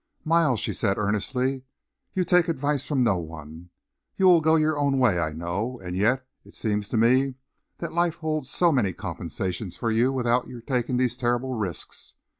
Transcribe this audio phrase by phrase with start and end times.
[0.25, 1.61] "Miles," she said earnestly,
[2.15, 3.69] "you take advice from no one.
[4.17, 5.79] You will go your own way, I know.
[5.79, 7.35] And yet, it seems to me
[7.77, 12.15] that life holds so many compensations for you without your taking these terrible risks.